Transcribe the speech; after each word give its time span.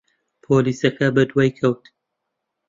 پۆلیسەکە 0.43 1.07
بەدوای 1.15 1.51
کەوت. 1.57 1.83